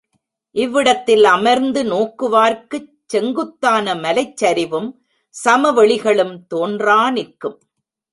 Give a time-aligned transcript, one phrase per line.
[0.55, 4.89] இவ்விடத்தில் அமர்ந்து நோக்குவார்க்குச் செங்குத்தான மலைச் சரிவும்,
[5.35, 7.57] சமவெளிகளும் தோன்றா நிற்கும்.